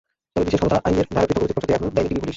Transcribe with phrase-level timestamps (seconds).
[0.33, 2.29] তবে বিশেষ ক্ষমতা আইনের ধারায় পৃথক অভিযোগপত্রটি এখনো দেয়নি ডিবি পুলিশ।